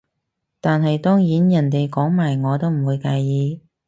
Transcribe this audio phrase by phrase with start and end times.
[0.59, 3.61] 但係當然人哋講埋我都唔會介意